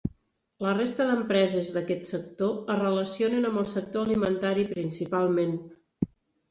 [0.67, 5.57] La resta d'empreses d'aquest sector es relacionen amb el sector alimentari principalment.